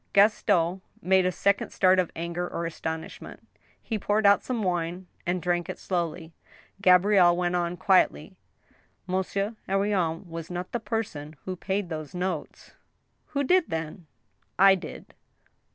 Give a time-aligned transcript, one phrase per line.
[0.13, 3.45] Gaston made a second start of anger or astonishment.
[3.79, 6.33] He poured out some wine, and drank it slowly.
[6.81, 8.35] Gabrielle went on, quietly:
[9.05, 12.71] Monsieur Henrion was not the person who paid those notes."
[13.27, 14.07] "Who did, then?"
[14.57, 15.13] "I did."